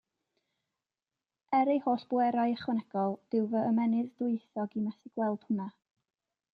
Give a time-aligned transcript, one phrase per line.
[1.57, 5.73] Er ei holl bwerau ychwanegol, dyw fy ymennydd dwyieithog i methu gweld hwnna.